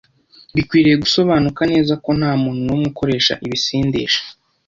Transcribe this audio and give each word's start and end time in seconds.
Bikwiriye 0.55 0.95
gusobanuka 1.03 1.61
neza 1.71 1.93
ko 2.03 2.09
nta 2.19 2.31
muntu 2.41 2.61
n’umwe 2.65 2.85
ukoresha 2.91 3.33
ibisindisha 3.45 4.21